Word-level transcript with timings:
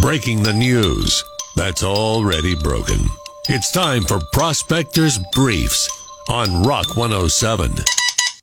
breaking 0.00 0.42
the 0.42 0.52
news 0.52 1.22
that's 1.56 1.82
already 1.82 2.54
broken. 2.54 2.96
It's 3.50 3.70
time 3.70 4.02
for 4.04 4.18
Prospectors 4.32 5.18
Briefs 5.34 5.90
on 6.30 6.62
Rock 6.62 6.96
107. 6.96 7.72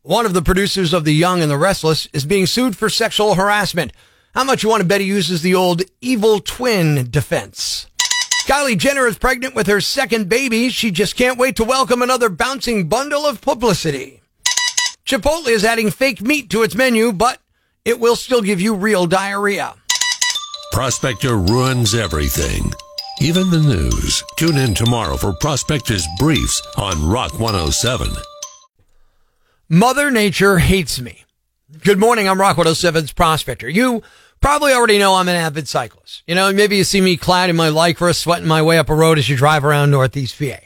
One 0.03 0.27
of 0.27 0.35
the 0.35 0.43
producers 0.43 0.93
of 0.93 1.03
The 1.03 1.13
Young 1.13 1.41
and 1.41 1.49
the 1.49 1.57
Restless 1.57 2.07
is 2.13 2.25
being 2.25 2.45
sued 2.45 2.77
for 2.77 2.89
sexual 2.89 3.33
harassment. 3.33 3.91
How 4.35 4.43
much 4.43 4.61
you 4.61 4.69
want 4.69 4.81
to 4.81 4.87
bet 4.87 5.01
he 5.01 5.07
uses 5.07 5.41
the 5.41 5.55
old 5.55 5.81
evil 5.99 6.39
twin 6.39 7.09
defense? 7.09 7.87
Kylie 8.45 8.77
Jenner 8.77 9.07
is 9.07 9.17
pregnant 9.17 9.55
with 9.55 9.65
her 9.65 9.81
second 9.81 10.29
baby. 10.29 10.69
She 10.69 10.91
just 10.91 11.15
can't 11.15 11.39
wait 11.39 11.55
to 11.55 11.63
welcome 11.63 12.03
another 12.03 12.29
bouncing 12.29 12.87
bundle 12.87 13.25
of 13.25 13.41
publicity. 13.41 14.21
Chipotle 15.05 15.47
is 15.47 15.65
adding 15.65 15.89
fake 15.89 16.21
meat 16.21 16.51
to 16.51 16.61
its 16.61 16.75
menu, 16.75 17.11
but 17.11 17.39
it 17.83 17.99
will 17.99 18.15
still 18.15 18.43
give 18.43 18.61
you 18.61 18.75
real 18.75 19.07
diarrhea. 19.07 19.73
Prospector 20.71 21.35
ruins 21.35 21.95
everything, 21.95 22.71
even 23.19 23.49
the 23.49 23.59
news. 23.59 24.23
Tune 24.35 24.57
in 24.57 24.75
tomorrow 24.75 25.17
for 25.17 25.33
Prospectors 25.33 26.05
Briefs 26.19 26.61
on 26.77 27.09
Rock 27.09 27.39
107. 27.39 28.09
Mother 29.69 30.11
Nature 30.11 30.59
hates 30.59 30.99
me. 30.99 31.23
Good 31.83 31.97
morning. 31.97 32.29
I'm 32.29 32.39
Rock 32.39 32.57
107's 32.57 33.11
Prospector. 33.13 33.67
You 33.67 34.03
probably 34.39 34.71
already 34.73 34.99
know 34.99 35.15
I'm 35.15 35.27
an 35.27 35.35
avid 35.35 35.67
cyclist. 35.67 36.21
You 36.27 36.35
know, 36.35 36.53
maybe 36.53 36.77
you 36.77 36.83
see 36.83 37.01
me 37.01 37.17
clad 37.17 37.49
in 37.49 37.55
my 37.55 37.69
lycra, 37.69 38.15
sweating 38.15 38.47
my 38.47 38.61
way 38.61 38.77
up 38.77 38.89
a 38.89 38.95
road 38.95 39.17
as 39.17 39.27
you 39.27 39.35
drive 39.35 39.65
around 39.65 39.89
Northeast 39.89 40.37
PA. 40.37 40.59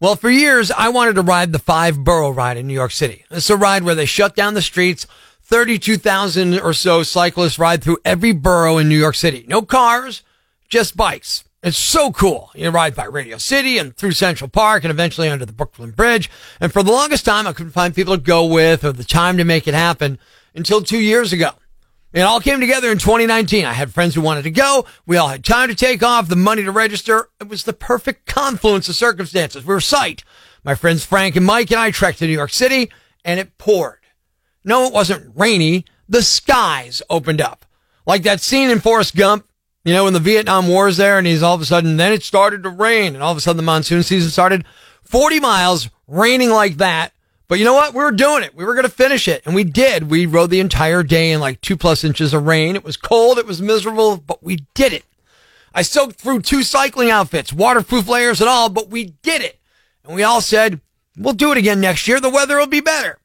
Well, 0.00 0.16
for 0.16 0.30
years, 0.30 0.70
I 0.70 0.88
wanted 0.88 1.16
to 1.16 1.22
ride 1.22 1.52
the 1.52 1.58
five 1.58 2.02
borough 2.02 2.30
ride 2.30 2.56
in 2.56 2.66
New 2.66 2.74
York 2.74 2.92
City. 2.92 3.24
It's 3.30 3.50
a 3.50 3.56
ride 3.56 3.82
where 3.82 3.94
they 3.94 4.06
shut 4.06 4.34
down 4.34 4.54
the 4.54 4.62
streets. 4.62 5.06
32,000 5.50 6.60
or 6.60 6.72
so 6.72 7.02
cyclists 7.02 7.58
ride 7.58 7.82
through 7.82 7.98
every 8.04 8.30
borough 8.30 8.78
in 8.78 8.88
New 8.88 8.98
York 8.98 9.16
City. 9.16 9.44
No 9.48 9.62
cars, 9.62 10.22
just 10.68 10.96
bikes. 10.96 11.42
It's 11.60 11.76
so 11.76 12.12
cool. 12.12 12.50
You 12.54 12.70
ride 12.70 12.94
by 12.94 13.04
Radio 13.04 13.36
City 13.36 13.76
and 13.76 13.94
through 13.94 14.12
Central 14.12 14.48
Park 14.48 14.84
and 14.84 14.92
eventually 14.92 15.28
under 15.28 15.44
the 15.44 15.52
Brooklyn 15.52 15.90
Bridge. 15.90 16.30
And 16.60 16.72
for 16.72 16.84
the 16.84 16.92
longest 16.92 17.24
time, 17.24 17.48
I 17.48 17.52
couldn't 17.52 17.72
find 17.72 17.94
people 17.94 18.16
to 18.16 18.22
go 18.22 18.46
with 18.46 18.84
or 18.84 18.92
the 18.92 19.02
time 19.02 19.36
to 19.38 19.44
make 19.44 19.66
it 19.66 19.74
happen 19.74 20.20
until 20.54 20.82
two 20.82 21.00
years 21.00 21.32
ago. 21.32 21.50
It 22.12 22.22
all 22.22 22.40
came 22.40 22.60
together 22.60 22.90
in 22.90 22.98
2019. 22.98 23.64
I 23.64 23.72
had 23.72 23.92
friends 23.92 24.14
who 24.14 24.20
wanted 24.20 24.42
to 24.44 24.50
go. 24.52 24.86
We 25.04 25.16
all 25.16 25.28
had 25.28 25.44
time 25.44 25.68
to 25.68 25.74
take 25.74 26.02
off, 26.02 26.28
the 26.28 26.36
money 26.36 26.62
to 26.62 26.70
register. 26.70 27.28
It 27.40 27.48
was 27.48 27.64
the 27.64 27.72
perfect 27.72 28.26
confluence 28.26 28.88
of 28.88 28.94
circumstances. 28.94 29.66
We 29.66 29.74
were 29.74 29.80
psyched. 29.80 30.22
My 30.62 30.76
friends 30.76 31.04
Frank 31.04 31.34
and 31.34 31.44
Mike 31.44 31.72
and 31.72 31.80
I 31.80 31.90
trekked 31.90 32.20
to 32.20 32.26
New 32.26 32.32
York 32.32 32.50
City 32.50 32.90
and 33.24 33.40
it 33.40 33.58
poured. 33.58 33.99
No, 34.64 34.86
it 34.86 34.92
wasn't 34.92 35.32
rainy. 35.36 35.84
The 36.08 36.22
skies 36.22 37.02
opened 37.08 37.40
up. 37.40 37.64
Like 38.06 38.22
that 38.24 38.40
scene 38.40 38.70
in 38.70 38.80
Forrest 38.80 39.16
Gump, 39.16 39.46
you 39.84 39.94
know, 39.94 40.04
when 40.04 40.12
the 40.12 40.20
Vietnam 40.20 40.68
War 40.68 40.88
is 40.88 40.96
there 40.96 41.18
and 41.18 41.26
he's 41.26 41.42
all 41.42 41.54
of 41.54 41.60
a 41.60 41.64
sudden, 41.64 41.96
then 41.96 42.12
it 42.12 42.22
started 42.22 42.62
to 42.62 42.68
rain 42.68 43.14
and 43.14 43.22
all 43.22 43.32
of 43.32 43.38
a 43.38 43.40
sudden 43.40 43.56
the 43.56 43.62
monsoon 43.62 44.02
season 44.02 44.30
started. 44.30 44.64
40 45.04 45.40
miles 45.40 45.88
raining 46.06 46.50
like 46.50 46.76
that 46.76 47.12
but 47.50 47.58
you 47.58 47.64
know 47.64 47.74
what? 47.74 47.94
We 47.94 48.04
were 48.04 48.12
doing 48.12 48.44
it. 48.44 48.54
We 48.54 48.64
were 48.64 48.74
going 48.74 48.84
to 48.84 48.88
finish 48.88 49.26
it. 49.26 49.42
And 49.44 49.56
we 49.56 49.64
did. 49.64 50.08
We 50.08 50.24
rode 50.24 50.50
the 50.50 50.60
entire 50.60 51.02
day 51.02 51.32
in 51.32 51.40
like 51.40 51.60
two 51.60 51.76
plus 51.76 52.04
inches 52.04 52.32
of 52.32 52.46
rain. 52.46 52.76
It 52.76 52.84
was 52.84 52.96
cold. 52.96 53.38
It 53.38 53.46
was 53.46 53.60
miserable, 53.60 54.18
but 54.18 54.40
we 54.40 54.66
did 54.72 54.92
it. 54.92 55.04
I 55.74 55.82
soaked 55.82 56.20
through 56.20 56.42
two 56.42 56.62
cycling 56.62 57.10
outfits, 57.10 57.52
waterproof 57.52 58.06
layers 58.06 58.40
and 58.40 58.48
all, 58.48 58.68
but 58.68 58.88
we 58.88 59.16
did 59.24 59.42
it. 59.42 59.58
And 60.04 60.14
we 60.14 60.22
all 60.22 60.40
said, 60.40 60.80
we'll 61.16 61.34
do 61.34 61.50
it 61.50 61.58
again 61.58 61.80
next 61.80 62.06
year. 62.06 62.20
The 62.20 62.30
weather 62.30 62.56
will 62.56 62.68
be 62.68 62.80
better. 62.80 63.18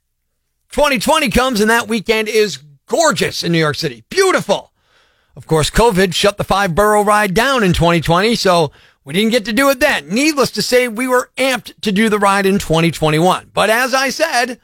2020 0.75 1.29
comes 1.29 1.61
and 1.61 1.69
that 1.69 1.87
weekend 1.87 2.27
is 2.27 2.59
gorgeous 2.87 3.45
in 3.45 3.53
New 3.53 3.57
York 3.57 3.77
City. 3.77 4.03
Beautiful. 4.09 4.73
Of 5.33 5.47
course, 5.47 5.69
COVID 5.69 6.13
shut 6.13 6.35
the 6.35 6.43
five 6.43 6.75
borough 6.75 7.01
ride 7.01 7.33
down 7.33 7.63
in 7.63 7.71
2020. 7.71 8.35
So 8.35 8.73
we 9.05 9.13
didn't 9.13 9.31
get 9.31 9.45
to 9.45 9.53
do 9.53 9.69
it 9.69 9.79
then. 9.79 10.09
Needless 10.09 10.51
to 10.51 10.61
say, 10.61 10.89
we 10.89 11.07
were 11.07 11.31
amped 11.37 11.79
to 11.79 11.93
do 11.93 12.09
the 12.09 12.19
ride 12.19 12.45
in 12.45 12.59
2021. 12.59 13.51
But 13.53 13.69
as 13.69 13.93
I 13.93 14.09
said, 14.09 14.59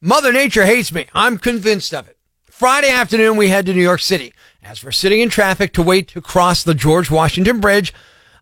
Mother 0.00 0.32
Nature 0.32 0.64
hates 0.64 0.92
me. 0.92 1.08
I'm 1.12 1.36
convinced 1.36 1.92
of 1.92 2.08
it. 2.08 2.16
Friday 2.46 2.88
afternoon, 2.88 3.36
we 3.36 3.50
head 3.50 3.66
to 3.66 3.74
New 3.74 3.82
York 3.82 4.00
City. 4.00 4.32
As 4.62 4.82
we're 4.82 4.92
sitting 4.92 5.20
in 5.20 5.28
traffic 5.28 5.74
to 5.74 5.82
wait 5.82 6.08
to 6.08 6.22
cross 6.22 6.62
the 6.62 6.72
George 6.72 7.10
Washington 7.10 7.60
Bridge, 7.60 7.92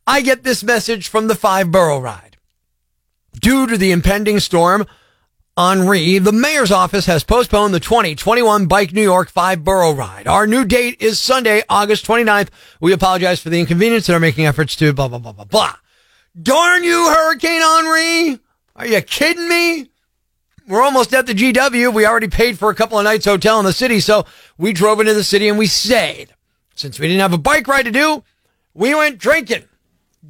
I 0.07 0.21
get 0.21 0.45
this 0.45 0.63
message 0.63 1.09
from 1.09 1.27
the 1.27 1.35
five 1.35 1.73
borough 1.73 1.99
ride. 1.99 2.37
Due 3.41 3.67
to 3.67 3.77
the 3.77 3.91
impending 3.91 4.39
storm, 4.39 4.87
Henri, 5.55 6.17
the 6.17 6.33
mayor's 6.33 6.73
office 6.73 7.05
has 7.05 7.25
postponed 7.25 7.75
the 7.75 7.81
2021 7.81 8.65
Bike 8.69 8.95
New 8.95 9.03
York 9.03 9.29
5 9.29 9.63
Borough 9.63 9.93
Ride. 9.93 10.27
Our 10.27 10.47
new 10.47 10.65
date 10.65 11.03
is 11.03 11.19
Sunday, 11.19 11.63
August 11.69 12.07
29th. 12.07 12.49
We 12.81 12.95
apologize 12.95 13.43
for 13.43 13.51
the 13.51 13.61
inconvenience 13.61 14.09
and 14.09 14.17
are 14.17 14.21
making 14.21 14.47
efforts 14.47 14.75
to 14.77 14.95
blah, 14.95 15.09
blah, 15.09 15.19
blah, 15.19 15.33
blah, 15.33 15.45
blah. 15.45 15.75
Darn 16.41 16.85
you, 16.85 17.07
Hurricane 17.07 17.61
Henri! 17.63 18.41
Are 18.77 18.87
you 18.87 19.03
kidding 19.03 19.47
me? 19.47 19.91
We're 20.67 20.81
almost 20.81 21.13
at 21.13 21.27
the 21.27 21.35
GW. 21.35 21.93
We 21.93 22.07
already 22.07 22.29
paid 22.29 22.59
for 22.59 22.71
a 22.71 22.75
couple 22.75 22.99
of 22.99 23.05
nights 23.05 23.27
hotel 23.27 23.59
in 23.59 23.67
the 23.67 23.75
city, 23.75 24.01
so 24.01 24.25
we 24.57 24.73
drove 24.73 25.01
into 25.01 25.13
the 25.13 25.23
city 25.23 25.49
and 25.51 25.59
we 25.59 25.67
stayed. 25.67 26.35
Since 26.77 26.99
we 26.99 27.09
didn't 27.09 27.21
have 27.21 27.35
a 27.35 27.39
bike 27.39 27.69
ride 27.69 27.85
to 27.85 27.91
do, 27.91 28.25
we 28.73 28.95
went 28.95 29.19
drinking. 29.19 29.65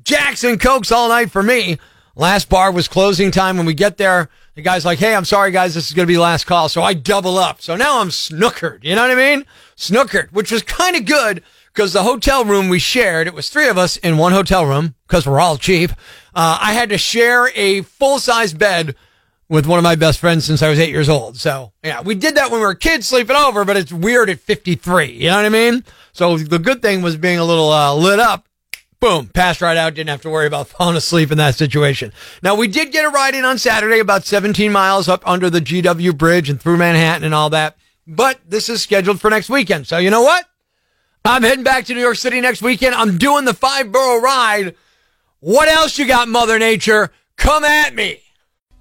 Jackson 0.02 0.58
Cokes 0.58 0.90
all 0.90 1.10
night 1.10 1.30
for 1.30 1.44
me. 1.44 1.78
Last 2.14 2.48
bar 2.48 2.70
was 2.72 2.88
closing 2.88 3.30
time 3.30 3.56
when 3.56 3.66
we 3.66 3.74
get 3.74 3.96
there. 3.96 4.28
The 4.54 4.62
guy's 4.62 4.84
like, 4.84 4.98
Hey, 4.98 5.14
I'm 5.14 5.24
sorry 5.24 5.50
guys. 5.50 5.74
This 5.74 5.88
is 5.88 5.94
going 5.94 6.06
to 6.06 6.12
be 6.12 6.18
last 6.18 6.44
call. 6.44 6.68
So 6.68 6.82
I 6.82 6.94
double 6.94 7.38
up. 7.38 7.62
So 7.62 7.76
now 7.76 8.00
I'm 8.00 8.08
snookered. 8.08 8.84
You 8.84 8.94
know 8.94 9.02
what 9.02 9.10
I 9.10 9.14
mean? 9.14 9.46
Snookered, 9.76 10.32
which 10.32 10.52
was 10.52 10.62
kind 10.62 10.96
of 10.96 11.06
good 11.06 11.42
because 11.72 11.92
the 11.92 12.02
hotel 12.02 12.44
room 12.44 12.68
we 12.68 12.78
shared, 12.78 13.26
it 13.26 13.34
was 13.34 13.48
three 13.48 13.68
of 13.68 13.78
us 13.78 13.96
in 13.96 14.18
one 14.18 14.32
hotel 14.32 14.66
room 14.66 14.94
because 15.08 15.26
we're 15.26 15.40
all 15.40 15.56
cheap. 15.56 15.90
Uh, 16.34 16.58
I 16.60 16.74
had 16.74 16.90
to 16.90 16.98
share 16.98 17.48
a 17.54 17.82
full 17.82 18.18
size 18.18 18.52
bed 18.52 18.94
with 19.48 19.66
one 19.66 19.78
of 19.78 19.82
my 19.82 19.96
best 19.96 20.18
friends 20.18 20.44
since 20.44 20.62
I 20.62 20.68
was 20.68 20.78
eight 20.78 20.90
years 20.90 21.08
old. 21.08 21.36
So 21.36 21.72
yeah, 21.82 22.02
we 22.02 22.14
did 22.14 22.36
that 22.36 22.50
when 22.50 22.60
we 22.60 22.66
were 22.66 22.74
kids 22.74 23.08
sleeping 23.08 23.36
over, 23.36 23.64
but 23.64 23.76
it's 23.76 23.92
weird 23.92 24.30
at 24.30 24.40
53. 24.40 25.12
You 25.12 25.28
know 25.28 25.36
what 25.36 25.44
I 25.44 25.50
mean? 25.50 25.84
So 26.12 26.36
the 26.36 26.58
good 26.58 26.82
thing 26.82 27.02
was 27.02 27.16
being 27.16 27.38
a 27.38 27.44
little 27.44 27.70
uh, 27.70 27.94
lit 27.94 28.18
up 28.18 28.46
boom, 29.02 29.26
passed 29.26 29.60
right 29.60 29.76
out. 29.76 29.94
Didn't 29.94 30.10
have 30.10 30.22
to 30.22 30.30
worry 30.30 30.46
about 30.46 30.68
falling 30.68 30.96
asleep 30.96 31.30
in 31.30 31.38
that 31.38 31.56
situation. 31.56 32.12
Now 32.42 32.54
we 32.54 32.68
did 32.68 32.92
get 32.92 33.04
a 33.04 33.10
ride 33.10 33.34
in 33.34 33.44
on 33.44 33.58
Saturday, 33.58 33.98
about 33.98 34.24
17 34.24 34.72
miles 34.72 35.08
up 35.08 35.22
under 35.26 35.50
the 35.50 35.60
GW 35.60 36.16
bridge 36.16 36.48
and 36.48 36.58
through 36.58 36.78
Manhattan 36.78 37.24
and 37.24 37.34
all 37.34 37.50
that. 37.50 37.76
But 38.06 38.40
this 38.48 38.68
is 38.68 38.80
scheduled 38.80 39.20
for 39.20 39.28
next 39.28 39.50
weekend. 39.50 39.86
So 39.86 39.98
you 39.98 40.10
know 40.10 40.22
what? 40.22 40.46
I'm 41.24 41.42
heading 41.42 41.64
back 41.64 41.84
to 41.86 41.94
New 41.94 42.00
York 42.00 42.16
City 42.16 42.40
next 42.40 42.62
weekend. 42.62 42.94
I'm 42.94 43.18
doing 43.18 43.44
the 43.44 43.54
five 43.54 43.92
borough 43.92 44.20
ride. 44.20 44.74
What 45.40 45.68
else 45.68 45.98
you 45.98 46.06
got, 46.06 46.28
Mother 46.28 46.58
Nature? 46.58 47.10
Come 47.36 47.64
at 47.64 47.94
me. 47.94 48.20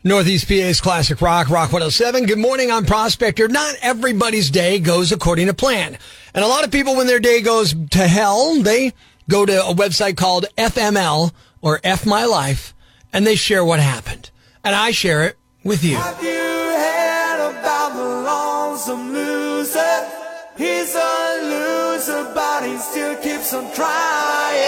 Northeast 0.03 0.47
PA's 0.47 0.81
Classic 0.81 1.21
Rock, 1.21 1.49
Rock 1.49 1.71
107. 1.71 2.25
Good 2.25 2.39
morning, 2.39 2.71
I'm 2.71 2.85
Prospector. 2.85 3.47
Not 3.47 3.75
everybody's 3.83 4.49
day 4.49 4.79
goes 4.79 5.11
according 5.11 5.45
to 5.47 5.53
plan. 5.53 5.99
And 6.33 6.43
a 6.43 6.47
lot 6.47 6.63
of 6.63 6.71
people, 6.71 6.95
when 6.95 7.05
their 7.05 7.19
day 7.19 7.41
goes 7.41 7.75
to 7.91 8.07
hell, 8.07 8.59
they 8.63 8.93
go 9.31 9.45
to 9.45 9.65
a 9.65 9.73
website 9.73 10.17
called 10.17 10.45
FML 10.57 11.31
or 11.61 11.79
F 11.85 12.05
My 12.05 12.25
Life 12.25 12.73
and 13.13 13.25
they 13.25 13.35
share 13.35 13.63
what 13.63 13.79
happened. 13.79 14.29
And 14.61 14.75
I 14.75 14.91
share 14.91 15.23
it 15.23 15.37
with 15.63 15.85
you. 15.85 15.95
Have 15.95 16.21
you 16.21 16.29
heard 16.29 17.49
about 17.49 17.95
the 17.95 18.03
lonesome 18.03 19.13
loser? 19.13 20.09
He's 20.57 20.93
a 20.95 21.39
loser, 21.43 22.29
but 22.35 22.65
he 22.65 22.77
still 22.77 23.15
keeps 23.21 23.53
on 23.53 23.73
trying. 23.73 24.59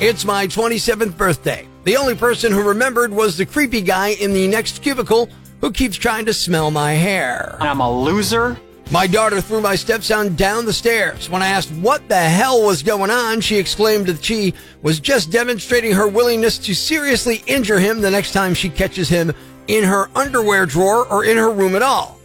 It's 0.00 0.24
my 0.24 0.46
27th 0.46 1.16
birthday. 1.16 1.66
The 1.82 1.96
only 1.96 2.14
person 2.14 2.52
who 2.52 2.62
remembered 2.62 3.12
was 3.12 3.36
the 3.36 3.46
creepy 3.46 3.80
guy 3.80 4.10
in 4.10 4.32
the 4.32 4.46
next 4.46 4.82
cubicle 4.82 5.28
who 5.60 5.72
keeps 5.72 5.96
trying 5.96 6.26
to 6.26 6.32
smell 6.32 6.70
my 6.70 6.92
hair. 6.92 7.56
I'm 7.58 7.80
a 7.80 7.90
loser? 7.90 8.56
My 8.92 9.06
daughter 9.06 9.40
threw 9.40 9.62
my 9.62 9.74
stepson 9.74 10.36
down 10.36 10.66
the 10.66 10.72
stairs. 10.74 11.30
When 11.30 11.42
I 11.42 11.46
asked 11.46 11.70
what 11.70 12.06
the 12.10 12.20
hell 12.20 12.62
was 12.62 12.82
going 12.82 13.10
on, 13.10 13.40
she 13.40 13.56
exclaimed 13.56 14.04
that 14.08 14.22
she 14.22 14.52
was 14.82 15.00
just 15.00 15.30
demonstrating 15.30 15.92
her 15.92 16.06
willingness 16.06 16.58
to 16.58 16.74
seriously 16.74 17.42
injure 17.46 17.78
him 17.78 18.02
the 18.02 18.10
next 18.10 18.32
time 18.32 18.52
she 18.52 18.68
catches 18.68 19.08
him 19.08 19.32
in 19.66 19.82
her 19.82 20.10
underwear 20.14 20.66
drawer 20.66 21.06
or 21.06 21.24
in 21.24 21.38
her 21.38 21.50
room 21.50 21.74
at 21.74 21.80
all. 21.80 22.20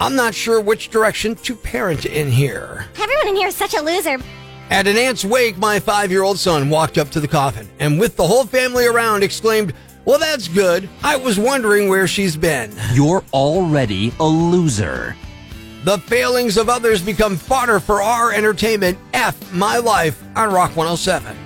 I'm 0.00 0.16
not 0.16 0.34
sure 0.34 0.62
which 0.62 0.88
direction 0.88 1.34
to 1.34 1.54
parent 1.54 2.06
in 2.06 2.30
here. 2.30 2.86
Everyone 2.98 3.28
in 3.28 3.36
here 3.36 3.48
is 3.48 3.54
such 3.54 3.74
a 3.74 3.82
loser. 3.82 4.16
At 4.70 4.86
an 4.86 4.96
aunt's 4.96 5.26
wake, 5.26 5.58
my 5.58 5.78
five 5.78 6.10
year 6.10 6.22
old 6.22 6.38
son 6.38 6.70
walked 6.70 6.96
up 6.96 7.10
to 7.10 7.20
the 7.20 7.28
coffin 7.28 7.68
and, 7.80 8.00
with 8.00 8.16
the 8.16 8.26
whole 8.26 8.46
family 8.46 8.86
around, 8.86 9.22
exclaimed, 9.24 9.74
Well, 10.06 10.18
that's 10.18 10.48
good. 10.48 10.88
I 11.02 11.16
was 11.16 11.38
wondering 11.38 11.90
where 11.90 12.06
she's 12.06 12.34
been. 12.34 12.72
You're 12.94 13.24
already 13.34 14.14
a 14.18 14.26
loser. 14.26 15.14
The 15.84 15.98
failings 15.98 16.56
of 16.56 16.68
others 16.68 17.02
become 17.02 17.36
fodder 17.36 17.80
for 17.80 18.02
our 18.02 18.32
entertainment. 18.32 18.98
F 19.12 19.52
my 19.52 19.78
life 19.78 20.22
on 20.36 20.52
Rock 20.52 20.76
107. 20.76 21.36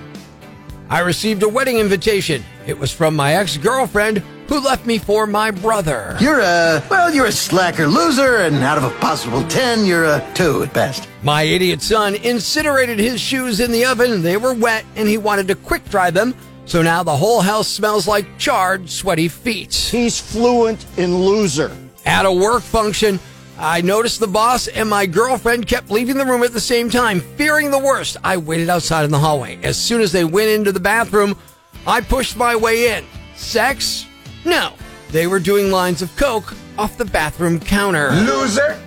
I 0.89 0.99
received 0.99 1.43
a 1.43 1.49
wedding 1.49 1.77
invitation. 1.77 2.43
It 2.65 2.77
was 2.77 2.91
from 2.91 3.15
my 3.15 3.35
ex 3.35 3.57
girlfriend, 3.57 4.19
who 4.19 4.33
who 4.53 4.59
left 4.59 4.85
me 4.85 4.99
for 4.99 5.25
my 5.25 5.49
brother. 5.49 6.15
You're 6.19 6.39
a, 6.39 6.83
well, 6.87 7.11
you're 7.11 7.25
a 7.25 7.31
slacker 7.31 7.87
loser, 7.87 8.37
and 8.37 8.57
out 8.57 8.77
of 8.77 8.83
a 8.83 8.91
possible 8.99 9.43
10, 9.47 9.83
you're 9.83 10.05
a 10.05 10.31
2 10.35 10.63
at 10.63 10.73
best. 10.73 11.09
My 11.23 11.41
idiot 11.41 11.81
son 11.81 12.13
incinerated 12.13 12.99
his 12.99 13.19
shoes 13.19 13.59
in 13.59 13.71
the 13.71 13.85
oven. 13.85 14.21
They 14.21 14.37
were 14.37 14.53
wet, 14.53 14.85
and 14.95 15.07
he 15.07 15.17
wanted 15.17 15.47
to 15.47 15.55
quick 15.55 15.83
dry 15.89 16.11
them. 16.11 16.35
So 16.65 16.83
now 16.83 17.01
the 17.01 17.17
whole 17.17 17.41
house 17.41 17.67
smells 17.67 18.07
like 18.07 18.37
charred, 18.37 18.89
sweaty 18.89 19.27
feet. 19.27 19.73
He's 19.73 20.19
fluent 20.19 20.85
in 20.97 21.17
loser. 21.17 21.75
At 22.05 22.27
a 22.27 22.31
work 22.31 22.61
function, 22.61 23.19
I 23.57 23.81
noticed 23.81 24.19
the 24.19 24.27
boss 24.27 24.67
and 24.67 24.89
my 24.89 25.05
girlfriend 25.05 25.67
kept 25.67 25.91
leaving 25.91 26.17
the 26.17 26.25
room 26.25 26.43
at 26.43 26.53
the 26.53 26.59
same 26.59 26.89
time, 26.89 27.19
fearing 27.19 27.71
the 27.71 27.79
worst. 27.79 28.17
I 28.23 28.37
waited 28.37 28.69
outside 28.69 29.05
in 29.05 29.11
the 29.11 29.19
hallway. 29.19 29.59
As 29.63 29.77
soon 29.77 30.01
as 30.01 30.11
they 30.11 30.25
went 30.25 30.49
into 30.49 30.71
the 30.71 30.79
bathroom, 30.79 31.37
I 31.85 32.01
pushed 32.01 32.35
my 32.35 32.55
way 32.55 32.97
in. 32.97 33.05
Sex? 33.35 34.05
No. 34.45 34.73
They 35.11 35.27
were 35.27 35.39
doing 35.39 35.71
lines 35.71 36.01
of 36.01 36.15
coke 36.15 36.53
off 36.77 36.97
the 36.97 37.05
bathroom 37.05 37.59
counter. 37.59 38.11
Loser. 38.11 38.79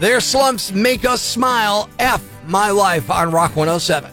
Their 0.00 0.20
slumps 0.20 0.72
make 0.72 1.04
us 1.04 1.20
smile. 1.20 1.90
F 1.98 2.24
my 2.46 2.70
life 2.70 3.10
on 3.10 3.30
Rock 3.30 3.56
107. 3.56 4.10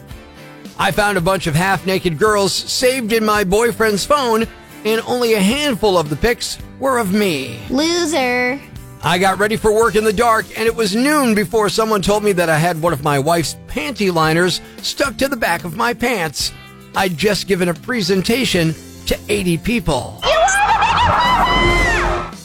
I 0.78 0.90
found 0.90 1.16
a 1.16 1.22
bunch 1.22 1.46
of 1.46 1.54
half 1.54 1.86
naked 1.86 2.18
girls 2.18 2.52
saved 2.52 3.12
in 3.12 3.24
my 3.24 3.44
boyfriend's 3.44 4.04
phone, 4.04 4.46
and 4.84 5.00
only 5.06 5.34
a 5.34 5.40
handful 5.40 5.96
of 5.96 6.10
the 6.10 6.16
pics 6.16 6.58
were 6.78 6.98
of 6.98 7.12
me. 7.12 7.60
Loser. 7.70 8.60
I 9.06 9.18
got 9.18 9.38
ready 9.38 9.56
for 9.56 9.70
work 9.70 9.96
in 9.96 10.04
the 10.04 10.14
dark, 10.14 10.46
and 10.58 10.66
it 10.66 10.74
was 10.74 10.96
noon 10.96 11.34
before 11.34 11.68
someone 11.68 12.00
told 12.00 12.24
me 12.24 12.32
that 12.32 12.48
I 12.48 12.56
had 12.56 12.80
one 12.80 12.94
of 12.94 13.04
my 13.04 13.18
wife's 13.18 13.54
panty 13.68 14.10
liners 14.10 14.62
stuck 14.80 15.18
to 15.18 15.28
the 15.28 15.36
back 15.36 15.64
of 15.64 15.76
my 15.76 15.92
pants. 15.92 16.52
I'd 16.96 17.18
just 17.18 17.46
given 17.46 17.68
a 17.68 17.74
presentation 17.74 18.74
to 19.04 19.18
80 19.28 19.58
people. 19.58 20.20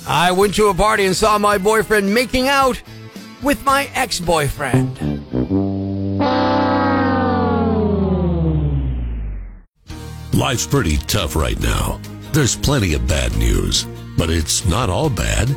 I 0.06 0.34
went 0.36 0.54
to 0.56 0.68
a 0.68 0.74
party 0.74 1.06
and 1.06 1.16
saw 1.16 1.38
my 1.38 1.58
boyfriend 1.58 2.14
making 2.14 2.50
out 2.50 2.82
with 3.42 3.64
my 3.64 3.90
ex 3.96 4.20
boyfriend. 4.20 5.00
Life's 10.34 10.68
pretty 10.68 10.98
tough 10.98 11.38
right 11.38 11.60
now. 11.62 12.02
There's 12.34 12.58
plenty 12.58 12.96
of 12.96 13.08
bad 13.08 13.38
news, 13.38 13.86
but 14.18 14.30
it's 14.30 14.66
not 14.66 14.90
all 14.90 15.10
bad. 15.10 15.48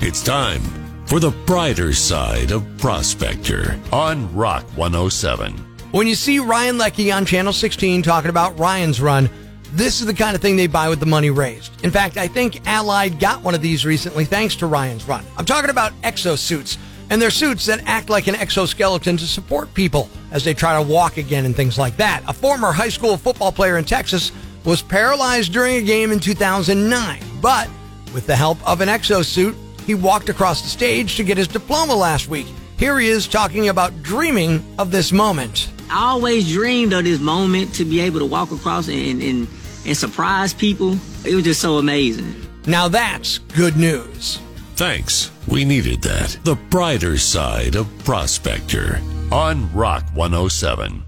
It's 0.00 0.22
time 0.22 0.62
for 1.06 1.18
the 1.18 1.32
brighter 1.44 1.92
side 1.92 2.52
of 2.52 2.62
Prospector 2.78 3.76
on 3.92 4.32
Rock 4.32 4.62
107. 4.76 5.52
When 5.90 6.06
you 6.06 6.14
see 6.14 6.38
Ryan 6.38 6.78
Leckey 6.78 7.12
on 7.12 7.26
Channel 7.26 7.52
16 7.52 8.02
talking 8.02 8.30
about 8.30 8.56
Ryan's 8.60 9.00
run, 9.00 9.28
this 9.72 10.00
is 10.00 10.06
the 10.06 10.14
kind 10.14 10.36
of 10.36 10.40
thing 10.40 10.54
they 10.54 10.68
buy 10.68 10.88
with 10.88 11.00
the 11.00 11.06
money 11.06 11.30
raised. 11.30 11.84
In 11.84 11.90
fact, 11.90 12.16
I 12.16 12.28
think 12.28 12.64
Allied 12.68 13.18
got 13.18 13.42
one 13.42 13.56
of 13.56 13.60
these 13.60 13.84
recently 13.84 14.24
thanks 14.24 14.54
to 14.56 14.68
Ryan's 14.68 15.08
run. 15.08 15.24
I'm 15.36 15.44
talking 15.44 15.68
about 15.68 15.92
exosuits, 16.02 16.78
and 17.10 17.20
they're 17.20 17.28
suits 17.28 17.66
that 17.66 17.82
act 17.84 18.08
like 18.08 18.28
an 18.28 18.36
exoskeleton 18.36 19.16
to 19.16 19.26
support 19.26 19.74
people 19.74 20.08
as 20.30 20.44
they 20.44 20.54
try 20.54 20.80
to 20.80 20.88
walk 20.88 21.16
again 21.16 21.44
and 21.44 21.56
things 21.56 21.76
like 21.76 21.96
that. 21.96 22.22
A 22.28 22.32
former 22.32 22.70
high 22.70 22.88
school 22.88 23.16
football 23.16 23.50
player 23.50 23.78
in 23.78 23.84
Texas 23.84 24.30
was 24.64 24.80
paralyzed 24.80 25.52
during 25.52 25.78
a 25.78 25.82
game 25.82 26.12
in 26.12 26.20
2009, 26.20 27.20
but 27.42 27.68
with 28.14 28.28
the 28.28 28.36
help 28.36 28.64
of 28.64 28.80
an 28.80 28.88
exosuit, 28.88 29.56
he 29.88 29.94
walked 29.94 30.28
across 30.28 30.60
the 30.60 30.68
stage 30.68 31.16
to 31.16 31.24
get 31.24 31.38
his 31.38 31.48
diploma 31.48 31.94
last 31.94 32.28
week. 32.28 32.46
Here 32.78 32.98
he 32.98 33.08
is 33.08 33.26
talking 33.26 33.70
about 33.70 34.02
dreaming 34.02 34.62
of 34.78 34.90
this 34.90 35.12
moment. 35.12 35.72
I 35.90 36.10
always 36.10 36.52
dreamed 36.52 36.92
of 36.92 37.04
this 37.04 37.18
moment 37.20 37.74
to 37.76 37.86
be 37.86 37.98
able 38.00 38.18
to 38.18 38.26
walk 38.26 38.52
across 38.52 38.88
and, 38.88 39.22
and, 39.22 39.48
and 39.86 39.96
surprise 39.96 40.52
people. 40.52 40.98
It 41.24 41.34
was 41.34 41.44
just 41.44 41.62
so 41.62 41.78
amazing. 41.78 42.34
Now 42.66 42.88
that's 42.88 43.38
good 43.38 43.78
news. 43.78 44.38
Thanks. 44.76 45.30
We 45.48 45.64
needed 45.64 46.02
that. 46.02 46.38
The 46.44 46.56
brighter 46.68 47.16
side 47.16 47.74
of 47.74 47.88
Prospector 48.04 49.00
on 49.32 49.72
Rock 49.72 50.04
107. 50.12 51.07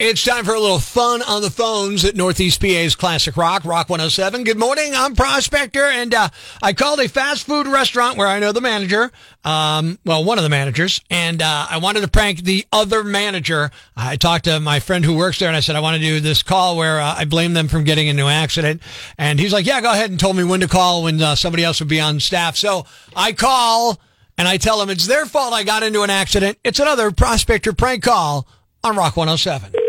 It's 0.00 0.24
time 0.24 0.46
for 0.46 0.54
a 0.54 0.58
little 0.60 0.78
fun 0.78 1.20
on 1.20 1.42
the 1.42 1.50
phones 1.50 2.06
at 2.06 2.16
Northeast 2.16 2.58
PA's 2.62 2.94
Classic 2.94 3.36
Rock, 3.36 3.66
Rock 3.66 3.90
107. 3.90 4.44
Good 4.44 4.56
morning. 4.56 4.94
I'm 4.94 5.14
Prospector, 5.14 5.84
and 5.84 6.14
uh, 6.14 6.30
I 6.62 6.72
called 6.72 7.00
a 7.00 7.06
fast 7.06 7.46
food 7.46 7.66
restaurant 7.66 8.16
where 8.16 8.26
I 8.26 8.38
know 8.38 8.50
the 8.52 8.62
manager, 8.62 9.12
um, 9.44 9.98
well, 10.06 10.24
one 10.24 10.38
of 10.38 10.42
the 10.42 10.48
managers, 10.48 11.02
and 11.10 11.42
uh, 11.42 11.66
I 11.68 11.76
wanted 11.76 12.00
to 12.00 12.08
prank 12.08 12.44
the 12.44 12.64
other 12.72 13.04
manager. 13.04 13.70
I 13.94 14.16
talked 14.16 14.46
to 14.46 14.58
my 14.58 14.80
friend 14.80 15.04
who 15.04 15.14
works 15.14 15.38
there, 15.38 15.48
and 15.48 15.56
I 15.56 15.60
said, 15.60 15.76
I 15.76 15.80
want 15.80 15.96
to 15.96 16.02
do 16.02 16.18
this 16.18 16.42
call 16.42 16.78
where 16.78 16.98
uh, 16.98 17.16
I 17.18 17.26
blame 17.26 17.52
them 17.52 17.68
from 17.68 17.84
getting 17.84 18.08
into 18.08 18.24
an 18.24 18.32
accident. 18.32 18.80
And 19.18 19.38
he's 19.38 19.52
like, 19.52 19.66
Yeah, 19.66 19.82
go 19.82 19.92
ahead, 19.92 20.08
and 20.08 20.18
told 20.18 20.34
me 20.34 20.44
when 20.44 20.60
to 20.60 20.68
call 20.68 21.02
when 21.02 21.20
uh, 21.20 21.34
somebody 21.34 21.62
else 21.62 21.78
would 21.78 21.90
be 21.90 22.00
on 22.00 22.20
staff. 22.20 22.56
So 22.56 22.86
I 23.14 23.34
call, 23.34 24.00
and 24.38 24.48
I 24.48 24.56
tell 24.56 24.78
them 24.78 24.88
it's 24.88 25.06
their 25.06 25.26
fault 25.26 25.52
I 25.52 25.62
got 25.62 25.82
into 25.82 26.00
an 26.00 26.08
accident. 26.08 26.56
It's 26.64 26.80
another 26.80 27.10
Prospector 27.10 27.74
prank 27.74 28.02
call 28.02 28.48
on 28.82 28.96
Rock 28.96 29.18
107. 29.18 29.79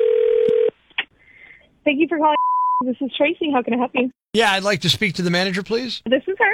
Thank 1.83 1.99
you 1.99 2.07
for 2.07 2.17
calling. 2.17 2.37
This 2.83 2.95
is 3.01 3.11
Tracy. 3.15 3.51
How 3.51 3.61
can 3.61 3.73
I 3.73 3.77
help 3.77 3.91
you? 3.93 4.11
Yeah, 4.33 4.51
I'd 4.51 4.63
like 4.63 4.81
to 4.81 4.89
speak 4.89 5.15
to 5.15 5.21
the 5.21 5.29
manager, 5.29 5.63
please. 5.63 6.01
This 6.05 6.23
is 6.27 6.35
her. 6.39 6.53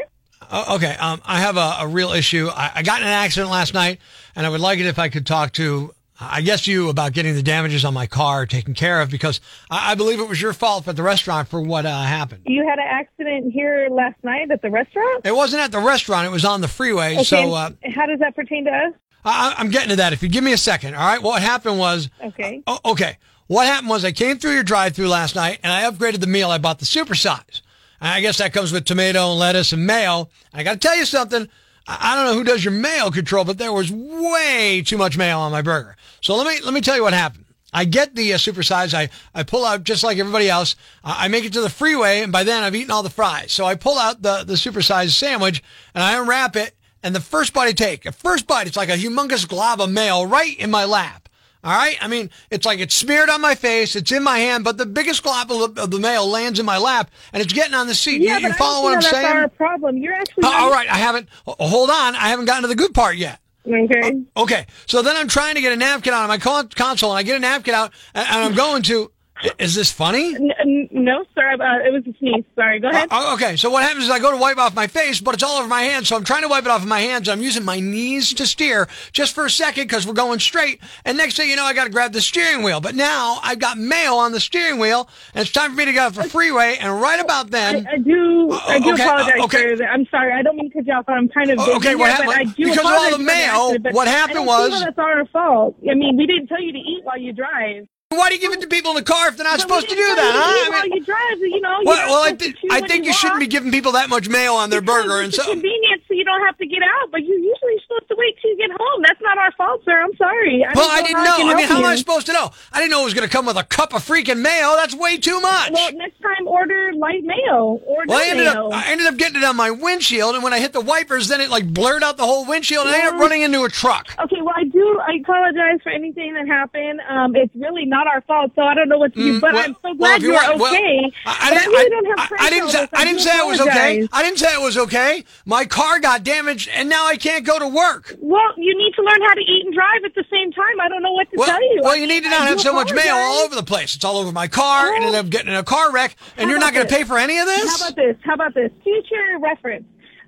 Uh, 0.49 0.75
okay, 0.75 0.95
um, 0.99 1.21
I 1.25 1.39
have 1.39 1.57
a, 1.57 1.77
a 1.81 1.87
real 1.87 2.11
issue. 2.11 2.47
I, 2.53 2.71
I 2.75 2.83
got 2.83 3.01
in 3.01 3.07
an 3.07 3.13
accident 3.13 3.49
last 3.51 3.73
night, 3.73 3.99
and 4.35 4.45
I 4.45 4.49
would 4.49 4.61
like 4.61 4.79
it 4.79 4.85
if 4.85 4.99
I 4.99 5.09
could 5.09 5.25
talk 5.25 5.53
to, 5.53 5.93
I 6.19 6.41
guess, 6.41 6.67
you 6.67 6.89
about 6.89 7.13
getting 7.13 7.33
the 7.33 7.41
damages 7.43 7.83
on 7.85 7.93
my 7.93 8.07
car 8.07 8.45
taken 8.45 8.73
care 8.73 9.01
of 9.01 9.09
because 9.09 9.41
I, 9.69 9.91
I 9.91 9.95
believe 9.95 10.19
it 10.19 10.29
was 10.29 10.41
your 10.41 10.53
fault 10.53 10.87
at 10.87 10.95
the 10.95 11.03
restaurant 11.03 11.47
for 11.47 11.61
what 11.61 11.85
uh, 11.85 12.01
happened. 12.03 12.43
You 12.45 12.65
had 12.67 12.77
an 12.77 12.87
accident 12.87 13.51
here 13.51 13.87
last 13.89 14.17
night 14.23 14.51
at 14.51 14.61
the 14.61 14.69
restaurant. 14.69 15.25
It 15.25 15.35
wasn't 15.35 15.63
at 15.63 15.71
the 15.71 15.79
restaurant; 15.79 16.27
it 16.27 16.31
was 16.31 16.45
on 16.45 16.61
the 16.61 16.67
freeway. 16.67 17.15
Okay. 17.15 17.23
So 17.23 17.53
uh, 17.53 17.71
how 17.95 18.05
does 18.05 18.19
that 18.19 18.35
pertain 18.35 18.65
to 18.65 18.71
us? 18.71 18.93
I, 19.25 19.55
I'm 19.57 19.69
getting 19.69 19.89
to 19.89 19.95
that. 19.97 20.13
If 20.13 20.21
you 20.23 20.29
give 20.29 20.43
me 20.43 20.53
a 20.53 20.57
second, 20.57 20.93
all 20.93 21.05
right. 21.05 21.21
What 21.21 21.41
happened 21.41 21.79
was, 21.79 22.09
Okay. 22.23 22.61
Oh, 22.67 22.79
okay. 22.85 23.17
What 23.47 23.65
happened 23.65 23.89
was 23.89 24.03
I 24.03 24.11
came 24.11 24.37
through 24.37 24.53
your 24.53 24.63
drive-through 24.63 25.07
last 25.07 25.35
night 25.35 25.59
and 25.63 25.71
I 25.71 25.89
upgraded 25.89 26.19
the 26.19 26.27
meal. 26.27 26.51
I 26.51 26.57
bought 26.57 26.79
the 26.79 26.85
supersize. 26.85 27.61
I 27.99 28.21
guess 28.21 28.37
that 28.37 28.53
comes 28.53 28.71
with 28.71 28.85
tomato 28.85 29.31
and 29.31 29.39
lettuce 29.39 29.71
and 29.71 29.87
mayo. 29.87 30.29
I 30.53 30.63
got 30.63 30.73
to 30.73 30.79
tell 30.79 30.97
you 30.97 31.05
something. 31.05 31.47
I 31.87 31.97
I 31.99 32.15
don't 32.15 32.25
know 32.25 32.33
who 32.33 32.43
does 32.43 32.63
your 32.63 32.73
mayo 32.73 33.09
control, 33.09 33.45
but 33.45 33.57
there 33.57 33.71
was 33.71 33.89
way 33.91 34.83
too 34.85 34.97
much 34.97 35.17
mayo 35.17 35.39
on 35.39 35.53
my 35.53 35.61
burger. 35.61 35.95
So 36.21 36.35
let 36.35 36.45
me 36.45 36.59
let 36.63 36.73
me 36.73 36.81
tell 36.81 36.97
you 36.97 37.03
what 37.03 37.13
happened. 37.13 37.45
I 37.73 37.85
get 37.85 38.15
the 38.15 38.33
uh, 38.33 38.37
supersize. 38.37 38.93
I, 38.93 39.09
I 39.33 39.43
pull 39.43 39.65
out 39.65 39.83
just 39.83 40.03
like 40.03 40.17
everybody 40.17 40.49
else. 40.49 40.75
Uh, 41.03 41.15
I 41.17 41.27
make 41.27 41.45
it 41.45 41.53
to 41.53 41.61
the 41.61 41.69
freeway, 41.69 42.21
and 42.21 42.31
by 42.31 42.43
then 42.43 42.63
I've 42.63 42.75
eaten 42.75 42.91
all 42.91 43.03
the 43.03 43.09
fries. 43.09 43.51
So 43.51 43.65
I 43.65 43.75
pull 43.75 43.97
out 43.97 44.21
the 44.21 44.43
the 44.43 44.53
supersized 44.53 45.11
sandwich 45.11 45.63
and 45.95 46.03
I 46.03 46.19
unwrap 46.19 46.55
it. 46.55 46.75
And 47.03 47.15
the 47.15 47.21
first 47.21 47.53
bite 47.53 47.67
I 47.67 47.71
take, 47.71 48.03
the 48.03 48.11
first 48.11 48.47
bite, 48.47 48.67
it's 48.67 48.75
like 48.75 48.89
a 48.89 48.97
humongous 48.97 49.47
glob 49.47 49.79
of 49.79 49.89
mayo 49.89 50.23
right 50.23 50.57
in 50.57 50.69
my 50.69 50.83
lap. 50.83 51.26
All 51.67 51.73
right. 51.75 51.97
I 51.99 52.07
mean, 52.07 52.29
it's 52.49 52.65
like 52.65 52.79
it's 52.79 52.95
smeared 52.95 53.29
on 53.29 53.41
my 53.41 53.53
face. 53.53 53.97
It's 53.97 54.09
in 54.13 54.23
my 54.23 54.39
hand, 54.39 54.63
but 54.63 54.77
the 54.77 54.85
biggest 54.85 55.21
glob 55.21 55.51
of 55.51 55.75
the, 55.75 55.83
of 55.83 55.91
the 55.91 55.99
mayo 55.99 56.23
lands 56.23 56.59
in 56.59 56.65
my 56.65 56.77
lap 56.77 57.11
and 57.33 57.43
it's 57.43 57.51
getting 57.51 57.73
on 57.73 57.87
the 57.87 57.93
seat. 57.93 58.21
Yeah, 58.21 58.37
you, 58.37 58.47
you 58.47 58.53
follow 58.53 58.83
what 58.83 58.93
I'm 58.93 59.01
don't 59.01 59.09
saying? 59.11 59.23
That's 59.23 59.37
our 59.41 59.49
problem. 59.49 59.97
You're 59.97 60.13
actually. 60.13 60.45
Uh, 60.45 60.49
not- 60.49 60.61
all 60.61 60.71
right. 60.71 60.89
I 60.89 60.95
haven't, 60.95 61.27
uh, 61.45 61.55
hold 61.59 61.89
on. 61.89 62.15
I 62.15 62.29
haven't 62.29 62.45
gotten 62.45 62.61
to 62.61 62.69
the 62.69 62.75
good 62.75 62.93
part 62.93 63.17
yet. 63.17 63.41
Okay. 63.67 63.99
Oh, 64.37 64.43
okay. 64.43 64.65
So 64.85 65.01
then 65.01 65.17
I'm 65.17 65.27
trying 65.27 65.55
to 65.55 65.61
get 65.61 65.73
a 65.73 65.75
napkin 65.75 66.13
out 66.13 66.23
of 66.23 66.29
my 66.29 66.37
con- 66.37 66.69
console 66.69 67.11
and 67.11 67.19
I 67.19 67.23
get 67.23 67.35
a 67.35 67.39
napkin 67.39 67.73
out 67.73 67.91
and, 68.13 68.25
and 68.25 68.37
I'm 68.45 68.55
going 68.55 68.81
to, 68.83 69.11
is 69.59 69.75
this 69.75 69.91
funny? 69.91 70.35
N- 70.35 70.89
no, 70.91 71.23
sir. 71.35 71.53
Uh, 71.53 71.87
it 71.87 71.93
was 71.93 72.03
a 72.07 72.17
sneeze. 72.17 72.43
Sorry. 72.55 72.79
Go 72.79 72.89
ahead. 72.89 73.09
Oh, 73.11 73.33
okay. 73.35 73.55
So 73.55 73.69
what 73.69 73.83
happens 73.83 74.05
is 74.05 74.09
I 74.09 74.19
go 74.19 74.31
to 74.31 74.37
wipe 74.37 74.57
off 74.57 74.73
my 74.75 74.87
face, 74.87 75.21
but 75.21 75.33
it's 75.33 75.43
all 75.43 75.59
over 75.59 75.67
my 75.67 75.83
hands. 75.83 76.07
So 76.07 76.15
I'm 76.15 76.23
trying 76.23 76.41
to 76.43 76.47
wipe 76.47 76.63
it 76.65 76.69
off 76.69 76.81
of 76.81 76.87
my 76.87 76.99
hands. 77.01 77.29
I'm 77.29 77.41
using 77.41 77.63
my 77.63 77.79
knees 77.79 78.33
to 78.35 78.45
steer 78.47 78.87
just 79.11 79.33
for 79.35 79.45
a 79.45 79.49
second 79.49 79.83
because 79.83 80.07
we're 80.07 80.13
going 80.13 80.39
straight. 80.39 80.79
And 81.05 81.17
next 81.17 81.37
thing 81.37 81.49
you 81.49 81.55
know, 81.55 81.63
I 81.65 81.73
got 81.73 81.85
to 81.85 81.89
grab 81.89 82.13
the 82.13 82.21
steering 82.21 82.63
wheel. 82.63 82.81
But 82.81 82.95
now 82.95 83.39
I've 83.43 83.59
got 83.59 83.77
mayo 83.77 84.13
on 84.15 84.31
the 84.31 84.39
steering 84.39 84.79
wheel 84.79 85.07
and 85.33 85.41
it's 85.43 85.51
time 85.51 85.71
for 85.71 85.77
me 85.77 85.85
to 85.85 85.93
get 85.93 86.05
off 86.07 86.15
the 86.15 86.29
freeway. 86.29 86.77
And 86.79 86.99
right 87.01 87.19
about 87.19 87.51
then. 87.51 87.87
I, 87.87 87.93
I 87.93 87.97
do. 87.97 88.51
I 88.51 88.79
do 88.79 88.93
okay, 88.93 89.03
apologize, 89.03 89.39
uh, 89.39 89.43
okay. 89.45 89.75
sir. 89.77 89.85
I'm 89.85 90.05
sorry. 90.09 90.33
I 90.33 90.41
don't 90.41 90.55
mean 90.55 90.69
to 90.71 90.77
cut 90.77 90.87
you 90.87 90.93
off. 90.93 91.05
I'm 91.07 91.29
kind 91.29 91.49
of 91.51 91.59
Oh, 91.59 91.65
busy 91.65 91.77
okay, 91.77 91.95
what 91.95 92.09
happened- 92.11 92.31
I 92.31 92.43
do 92.45 92.65
because 92.65 92.77
of 92.79 92.85
all 92.85 93.11
the 93.11 93.17
mayo, 93.19 93.69
accident, 93.71 93.95
what 93.95 94.07
happened 94.07 94.39
I 94.39 94.45
don't 94.45 94.65
see 94.65 94.71
was- 94.71 94.83
that's 94.83 94.97
our 94.99 95.25
fault. 95.27 95.75
I 95.89 95.93
mean, 95.93 96.17
we 96.17 96.25
didn't 96.25 96.47
tell 96.47 96.61
you 96.61 96.71
to 96.73 96.77
eat 96.79 97.01
while 97.03 97.17
you 97.19 97.33
drive. 97.33 97.87
Why 98.09 98.29
do 98.29 98.35
you 98.35 98.41
give 98.41 98.53
it 98.53 98.61
to 98.61 98.67
people 98.67 98.91
in 98.91 98.95
the 98.95 99.03
car 99.03 99.27
if 99.27 99.35
they're 99.35 99.43
not 99.43 99.59
supposed 99.59 99.89
to 99.89 99.95
do 99.95 99.99
didn't 99.99 100.15
tell 100.15 100.25
you 100.25 100.31
that? 100.31 100.71
Huh? 100.71 100.79
I 100.79 100.83
mean- 100.87 100.93
you 100.93 101.03
drive, 101.03 101.39
you 101.39 101.59
know. 101.59 101.77
well, 101.83 102.07
well, 102.09 102.23
I, 102.23 102.31
th- 102.31 102.55
I 102.71 102.79
think 102.87 103.05
you 103.05 103.11
shouldn't 103.11 103.41
be 103.41 103.47
giving 103.47 103.69
people 103.69 103.91
that 103.93 104.07
much 104.09 104.29
mayo 104.29 104.53
on 104.53 104.69
their 104.69 104.79
burger. 104.79 105.19
And 105.19 105.33
so, 105.33 105.43
convenient, 105.43 106.03
so 106.07 106.13
you 106.13 106.23
don't 106.23 106.39
have 106.45 106.57
to 106.57 106.65
get 106.65 106.79
out. 106.83 107.11
But 107.11 107.23
you 107.23 107.33
usually 107.35 107.75
supposed 107.83 108.07
to 108.07 108.15
wait 108.17 108.37
till 108.41 108.51
you 108.51 108.57
get 108.57 108.71
home. 108.71 109.01
That's 109.03 109.19
not 109.21 109.37
our 109.37 109.51
fault, 109.57 109.81
sir. 109.83 110.01
I'm 110.01 110.15
sorry. 110.15 110.63
I 110.63 110.71
well, 110.73 110.87
I 110.89 111.01
didn't 111.01 111.23
know. 111.25 111.35
can 111.35 111.49
I 111.49 111.55
mean, 111.55 111.67
how 111.67 111.79
am 111.79 111.85
I 111.85 111.97
supposed 111.97 112.27
to 112.27 112.33
know? 112.33 112.51
I 112.71 112.79
didn't 112.79 112.91
know 112.91 113.01
it 113.01 113.05
was 113.05 113.13
going 113.13 113.27
to 113.27 113.31
come 113.31 113.45
with 113.45 113.57
a 113.57 113.63
cup 113.65 113.93
of 113.93 114.07
freaking 114.07 114.39
mayo. 114.41 114.75
That's 114.77 114.95
way 114.95 115.17
too 115.17 115.41
much. 115.41 115.71
Well, 115.73 115.91
next 115.91 116.21
time 116.21 116.47
order 116.47 116.93
light 116.95 117.23
mayo 117.25 117.81
or 117.85 118.05
Well, 118.07 118.17
I 118.17 118.29
ended 118.29 118.45
mayo. 118.47 118.69
up 118.69 118.73
I 118.73 118.89
ended 118.89 119.07
up 119.07 119.17
getting 119.17 119.41
it 119.41 119.43
on 119.43 119.57
my 119.57 119.69
windshield, 119.71 120.33
and 120.35 120.43
when 120.45 120.53
I 120.53 120.59
hit 120.59 120.71
the 120.71 120.81
wipers, 120.81 121.27
then 121.27 121.41
it 121.41 121.49
like 121.49 121.67
blurred 121.73 122.03
out 122.03 122.15
the 122.15 122.25
whole 122.25 122.45
windshield, 122.45 122.87
and 122.87 122.95
I 122.95 122.99
ended 122.99 123.15
up 123.15 123.19
running 123.19 123.41
into 123.41 123.63
a 123.65 123.69
truck. 123.69 124.07
Okay, 124.17 124.41
well, 124.41 124.55
I 124.55 124.63
do. 124.63 124.99
I 125.05 125.17
apologize 125.21 125.81
for 125.83 125.89
anything 125.91 126.33
that 126.35 126.47
happened. 126.47 127.01
Um, 127.09 127.35
it's 127.35 127.53
really 127.53 127.83
not 127.85 127.96
not 127.97 128.07
our 128.07 128.21
fault, 128.21 128.51
so 128.55 128.61
I 128.61 128.73
don't 128.75 128.89
know 128.89 128.97
what 128.99 129.13
to 129.15 129.19
do. 129.19 129.37
Mm, 129.37 129.41
but 129.41 129.53
well- 129.53 129.63
I'm 129.65 129.75
so 129.81 129.93
glad 129.95 130.17
if 130.17 130.21
you 130.23 130.33
you're 130.33 130.41
want- 130.41 130.59
well, 130.59 130.73
okay. 130.73 131.11
I, 131.25 131.49
But 131.49 131.59
didn't, 131.59 131.71
really 131.73 131.89
don't 131.89 132.05
have 132.19 132.31
I- 132.31 132.45
I 132.45 132.49
didn't 132.49 132.69
say. 132.69 132.87
I 132.93 133.03
didn't 133.05 133.21
say 133.21 133.37
it 133.37 133.45
was 133.47 133.61
okay. 133.61 134.07
I 134.13 134.23
didn't 134.23 134.39
say 134.39 134.53
it 134.53 134.61
was 134.61 134.77
okay. 134.77 135.23
My 135.45 135.65
car 135.65 135.99
got 135.99 136.23
damaged 136.23 136.69
and 136.73 136.89
now 136.89 137.05
I 137.07 137.15
can't 137.17 137.45
go 137.45 137.57
to 137.59 137.67
work. 137.67 138.15
Well, 138.19 138.53
you 138.57 138.77
need 138.77 138.93
to 138.95 139.01
learn 139.01 139.21
how 139.27 139.33
to 139.33 139.41
eat 139.41 139.65
and 139.65 139.73
drive 139.73 140.01
at 140.05 140.13
the 140.15 140.25
same 140.31 140.51
time. 140.51 140.79
I 140.81 140.87
don't 140.89 141.01
know 141.01 141.11
what 141.13 141.29
to 141.31 141.37
Well, 141.37 141.47
tell 141.47 141.61
you. 141.73 141.81
well, 141.83 141.95
you 141.95 142.07
need 142.07 142.23
to 142.23 142.29
not 142.29 142.47
have 142.47 142.61
so 142.61 142.73
much 142.73 142.91
mail 142.93 143.15
all 143.15 143.39
over 143.45 143.55
the 143.55 143.63
place. 143.63 143.95
It's 143.95 144.05
all 144.05 144.17
over 144.17 144.31
my 144.31 144.47
car 144.47 144.93
and 144.93 145.03
Oh. 145.03 145.07
ended 145.07 145.19
up 145.19 145.29
getting 145.29 145.49
in 145.49 145.55
a 145.55 145.63
car 145.63 145.91
wreck 145.91 146.15
and 146.37 146.45
How 146.45 146.49
you're 146.51 146.59
not 146.59 146.73
going 146.73 146.85
to 146.87 146.93
pay 146.93 147.03
for 147.03 147.17
any 147.17 147.37
of 147.39 147.45
this? 147.45 147.69
How 147.69 147.87
about 147.87 147.95
this? 147.95 148.15
How 148.23 148.33
about 148.33 148.53
this? 148.53 148.71
Future 148.83 149.37
reference. 149.39 149.85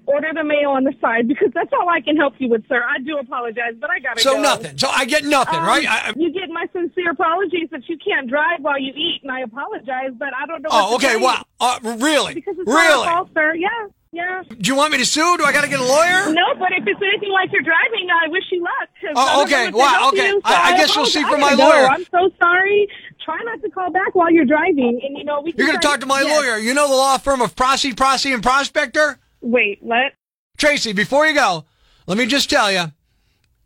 Order 0.09 0.31
the 0.33 0.43
mail 0.43 0.71
on 0.71 0.83
the 0.85 0.93
side 0.99 1.27
because 1.27 1.49
that's 1.53 1.69
all 1.71 1.87
I 1.87 2.01
can 2.01 2.17
help 2.17 2.33
you 2.39 2.49
with, 2.49 2.67
sir. 2.67 2.81
I 2.83 2.97
do 2.99 3.17
apologize, 3.19 3.75
but 3.79 3.89
I 3.91 3.99
gotta 3.99 4.19
So 4.21 4.33
go. 4.35 4.41
nothing. 4.41 4.77
So 4.77 4.87
I 4.89 5.05
get 5.05 5.23
nothing, 5.23 5.59
Um, 5.59 5.65
right? 5.67 5.85
I, 5.87 6.09
I- 6.09 6.13
you 6.15 6.31
get 6.33 6.49
my 6.49 6.65
sincere 6.73 7.11
apologies 7.11 7.69
that 7.71 7.87
you 7.87 7.97
can't 8.03 8.27
drive 8.27 8.61
while 8.61 8.79
you 8.79 8.91
eat, 8.95 9.19
and 9.23 9.31
I 9.31 9.41
apologize, 9.41 10.11
but 10.17 10.29
I 10.33 10.45
don't 10.47 10.63
know. 10.63 10.69
oh, 10.71 10.95
okay. 10.95 11.15
Wow. 11.15 11.43
Uh, 11.59 11.77
really? 11.99 12.33
Because 12.33 12.55
it's 12.57 12.67
not 12.67 12.75
Really? 12.75 13.07
our 13.07 13.17
fault, 13.17 13.29
sir. 13.35 13.53
Yeah, 13.53 13.69
yeah. 14.11 14.41
Do 14.49 14.67
you 14.71 14.75
want 14.75 14.91
me 14.93 14.97
to 14.97 15.05
sue? 15.05 15.37
Do 15.37 15.43
I 15.45 15.51
got 15.53 15.61
to 15.61 15.69
get 15.69 15.79
a 15.79 15.83
lawyer? 15.83 16.33
No, 16.33 16.55
but 16.57 16.71
if 16.71 16.87
it's 16.87 16.99
anything 17.01 17.29
like 17.31 17.51
you're 17.51 17.61
driving, 17.61 18.07
I 18.09 18.29
wish 18.29 18.45
you 18.51 18.63
luck. 18.63 18.89
Oh, 19.15 19.43
okay. 19.43 19.69
Wow, 19.69 20.09
okay. 20.11 20.27
you, 20.29 20.41
so 20.41 20.53
I- 20.53 20.73
I 20.73 20.77
guess 20.77 20.95
you'll 20.95 21.05
see 21.05 21.23
from 21.23 21.39
my 21.41 21.55
go. 21.55 21.67
lawyer. 21.69 21.85
I'm 21.87 22.05
so 22.05 22.31
sorry. 22.41 22.87
Try 23.23 23.37
not 23.43 23.61
to 23.61 23.69
call 23.69 23.91
back 23.91 24.15
while 24.15 24.31
you're 24.31 24.45
driving, 24.45 25.01
and 25.03 25.15
you 25.17 25.23
know 25.23 25.41
we. 25.41 25.53
You're 25.55 25.67
going 25.67 25.79
to 25.79 25.85
talk 25.87 25.99
to 25.99 26.07
my 26.07 26.21
Yes. 26.21 26.35
lawyer. 26.35 26.57
You 26.57 26.73
know 26.73 26.87
the 26.87 26.95
law 26.95 27.17
firm 27.19 27.41
of 27.43 27.55
Prosy, 27.55 27.93
Prosy, 27.93 28.33
and 28.33 28.41
Prospector? 28.41 29.19
Wait, 29.41 29.79
what? 29.81 30.13
Tracy, 30.57 30.93
before 30.93 31.25
you 31.25 31.33
go, 31.33 31.65
let 32.07 32.17
me 32.17 32.25
just 32.25 32.49
tell 32.49 32.71
you, 32.71 32.91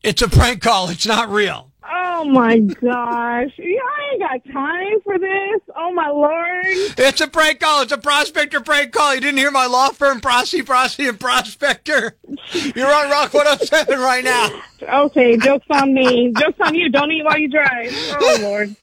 it's 0.03 0.21
a 0.21 0.29
prank 0.29 0.61
call. 0.61 0.89
It's 0.89 1.07
not 1.07 1.29
real. 1.29 1.71
Oh 1.85 2.23
my 2.25 2.57
gosh. 2.59 3.51
Yeah, 3.57 3.79
I 3.81 4.13
ain't 4.13 4.21
got 4.21 4.53
time 4.53 4.99
for 5.03 5.17
this. 5.17 5.61
Oh 5.75 5.91
my 5.93 6.09
lord. 6.09 6.65
It's 6.97 7.21
a 7.21 7.27
prank 7.27 7.59
call. 7.59 7.81
It's 7.83 7.91
a 7.91 7.97
prospector 7.97 8.61
prank 8.61 8.91
call. 8.91 9.15
You 9.15 9.21
didn't 9.21 9.37
hear 9.39 9.51
my 9.51 9.65
law 9.65 9.89
firm, 9.89 10.21
Prosy, 10.21 10.61
Prosy, 10.61 11.07
and 11.07 11.19
Prospector? 11.19 12.15
You're 12.75 12.93
on 12.93 13.09
Rock 13.09 13.33
107 13.33 13.99
right 13.99 14.23
now. 14.23 14.61
Okay, 15.05 15.37
joke's 15.37 15.65
on 15.69 15.93
me. 15.93 16.33
joke's 16.37 16.59
on 16.61 16.75
you. 16.75 16.89
Don't 16.89 17.11
eat 17.11 17.25
while 17.25 17.37
you 17.39 17.49
drive. 17.49 17.91
Oh 18.19 18.37
lord. 18.41 18.75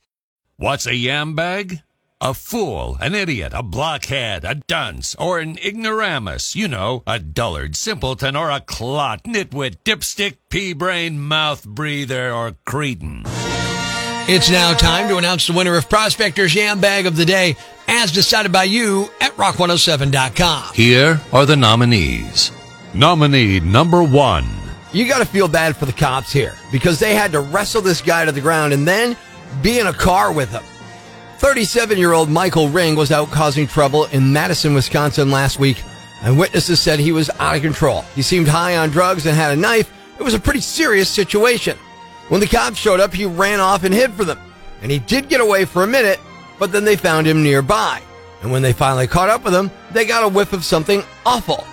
What's 0.56 0.86
a 0.86 0.94
yam 0.94 1.34
bag? 1.34 1.82
A 2.22 2.34
fool, 2.34 2.98
an 3.00 3.14
idiot, 3.14 3.52
a 3.54 3.62
blockhead, 3.62 4.44
a 4.44 4.56
dunce, 4.56 5.14
or 5.14 5.38
an 5.38 5.56
ignoramus. 5.56 6.54
You 6.54 6.68
know, 6.68 7.02
a 7.06 7.18
dullard, 7.18 7.74
simpleton, 7.76 8.36
or 8.36 8.50
a 8.50 8.60
clot, 8.60 9.24
nitwit, 9.24 9.76
dipstick, 9.84 10.36
pea 10.50 10.74
brain, 10.74 11.18
mouth 11.18 11.64
breather, 11.64 12.30
or 12.30 12.56
cretin. 12.66 13.22
It's 14.28 14.50
now 14.50 14.74
time 14.74 15.08
to 15.08 15.16
announce 15.16 15.46
the 15.46 15.54
winner 15.54 15.76
of 15.76 15.88
Prospector's 15.88 16.54
Yam 16.54 16.78
Bag 16.78 17.06
of 17.06 17.16
the 17.16 17.24
Day, 17.24 17.56
as 17.88 18.12
decided 18.12 18.52
by 18.52 18.64
you 18.64 19.08
at 19.22 19.34
rock107.com. 19.38 20.74
Here 20.74 21.18
are 21.32 21.46
the 21.46 21.56
nominees. 21.56 22.52
Nominee 22.92 23.60
number 23.60 24.02
one. 24.02 24.46
You 24.92 25.08
got 25.08 25.20
to 25.20 25.24
feel 25.24 25.48
bad 25.48 25.74
for 25.74 25.86
the 25.86 25.92
cops 25.94 26.34
here 26.34 26.54
because 26.70 26.98
they 26.98 27.14
had 27.14 27.32
to 27.32 27.40
wrestle 27.40 27.80
this 27.80 28.02
guy 28.02 28.26
to 28.26 28.32
the 28.32 28.42
ground 28.42 28.74
and 28.74 28.86
then 28.86 29.16
be 29.62 29.78
in 29.78 29.86
a 29.86 29.94
car 29.94 30.30
with 30.34 30.50
him. 30.50 30.62
37 31.40 31.96
year 31.96 32.12
old 32.12 32.28
Michael 32.28 32.68
Ring 32.68 32.96
was 32.96 33.10
out 33.10 33.30
causing 33.30 33.66
trouble 33.66 34.04
in 34.04 34.30
Madison, 34.30 34.74
Wisconsin 34.74 35.30
last 35.30 35.58
week, 35.58 35.82
and 36.22 36.38
witnesses 36.38 36.80
said 36.80 36.98
he 36.98 37.12
was 37.12 37.30
out 37.38 37.56
of 37.56 37.62
control. 37.62 38.02
He 38.14 38.20
seemed 38.20 38.46
high 38.46 38.76
on 38.76 38.90
drugs 38.90 39.24
and 39.24 39.34
had 39.34 39.56
a 39.56 39.56
knife. 39.56 39.90
It 40.18 40.22
was 40.22 40.34
a 40.34 40.38
pretty 40.38 40.60
serious 40.60 41.08
situation. 41.08 41.78
When 42.28 42.42
the 42.42 42.46
cops 42.46 42.76
showed 42.76 43.00
up, 43.00 43.14
he 43.14 43.24
ran 43.24 43.58
off 43.58 43.84
and 43.84 43.94
hid 43.94 44.12
for 44.12 44.26
them. 44.26 44.38
And 44.82 44.92
he 44.92 44.98
did 44.98 45.30
get 45.30 45.40
away 45.40 45.64
for 45.64 45.82
a 45.82 45.86
minute, 45.86 46.20
but 46.58 46.72
then 46.72 46.84
they 46.84 46.94
found 46.94 47.26
him 47.26 47.42
nearby. 47.42 48.02
And 48.42 48.52
when 48.52 48.60
they 48.60 48.74
finally 48.74 49.06
caught 49.06 49.30
up 49.30 49.42
with 49.42 49.54
him, 49.54 49.70
they 49.92 50.04
got 50.04 50.24
a 50.24 50.28
whiff 50.28 50.52
of 50.52 50.62
something 50.62 51.02
awful. 51.24 51.64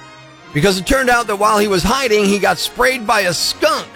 Because 0.53 0.79
it 0.79 0.87
turned 0.87 1.09
out 1.09 1.27
that 1.27 1.39
while 1.39 1.59
he 1.59 1.67
was 1.67 1.83
hiding, 1.83 2.23
he 2.23 2.39
got 2.39 2.57
sprayed 2.57 3.05
by 3.05 3.21
a 3.21 3.33
skunk. 3.33 3.89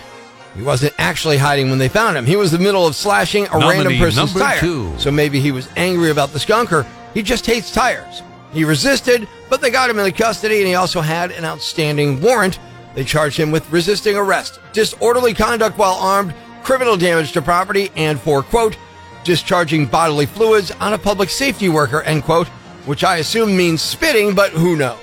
He 0.55 0.62
wasn't 0.62 0.93
actually 0.98 1.38
hiding 1.38 1.70
when 1.70 1.79
they 1.79 1.88
found 1.88 2.17
him. 2.17 2.25
He 2.25 2.36
was 2.36 2.53
in 2.53 2.60
the 2.60 2.63
middle 2.65 2.86
of 2.86 2.96
slashing 2.96 3.48
a 3.48 3.51
Nominee 3.51 3.70
random 3.70 3.98
person's 3.98 4.34
number 4.34 4.39
tire. 4.39 4.60
two. 4.60 4.93
So 4.98 5.10
maybe 5.12 5.39
he 5.39 5.51
was 5.51 5.70
angry 5.77 6.12
about 6.12 6.34
the 6.34 6.39
skunk 6.39 6.74
or 6.74 6.86
he 7.13 7.22
just 7.24 7.46
hates 7.46 7.72
tires. 7.72 8.22
He 8.51 8.65
resisted, 8.65 9.27
but 9.50 9.62
they 9.62 9.70
got 9.70 9.89
him 9.89 9.98
into 9.98 10.12
custody 10.12 10.58
and 10.60 10.67
he 10.67 10.75
also 10.75 11.00
had 11.00 11.31
an 11.31 11.46
outstanding 11.46 12.20
warrant. 12.22 12.60
They 12.96 13.05
charged 13.05 13.38
him 13.38 13.51
with 13.51 13.70
resisting 13.72 14.17
arrest, 14.17 14.60
disorderly 14.74 15.34
conduct 15.34 15.77
while 15.77 15.93
armed, 15.96 16.34
criminal 16.63 16.98
damage 16.98 17.31
to 17.31 17.41
property, 17.41 17.89
and 17.96 18.20
for, 18.20 18.43
quote, 18.43 18.77
discharging 19.24 19.86
bodily 19.86 20.25
fluids 20.25 20.72
on 20.72 20.93
a 20.93 20.98
public 20.98 21.29
safety 21.29 21.70
worker, 21.70 22.01
end 22.01 22.24
quote, 22.24 22.48
which 22.86 23.05
I 23.05 23.17
assume 23.17 23.55
means 23.55 23.81
spitting, 23.81 24.36
but 24.36 24.51
who 24.51 24.75
knows? 24.75 25.00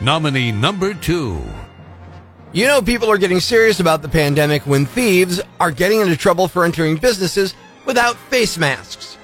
Nominee 0.00 0.52
number 0.52 0.92
two. 0.92 1.42
You 2.50 2.66
know, 2.66 2.80
people 2.80 3.10
are 3.10 3.18
getting 3.18 3.40
serious 3.40 3.78
about 3.78 4.00
the 4.00 4.08
pandemic 4.08 4.62
when 4.62 4.86
thieves 4.86 5.38
are 5.60 5.70
getting 5.70 6.00
into 6.00 6.16
trouble 6.16 6.48
for 6.48 6.64
entering 6.64 6.96
businesses 6.96 7.54
without 7.84 8.16
face 8.16 8.56
masks. 8.56 9.18